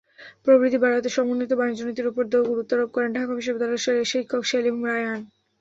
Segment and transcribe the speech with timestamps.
[0.43, 5.21] প্রবৃদ্ধি বাড়াতে সমন্বিত বাণিজ্যনীতির ওপর গুরত্বারোপ করেন ঢাকা বিশ্ববিদ্যালয়ের শিক্ষক সেলিম রায়হান।